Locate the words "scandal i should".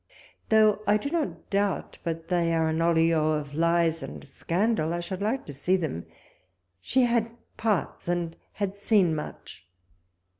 4.27-5.21